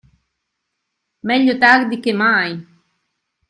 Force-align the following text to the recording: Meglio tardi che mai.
Meglio 1.19 1.59
tardi 1.59 1.99
che 1.99 2.11
mai. 2.11 2.67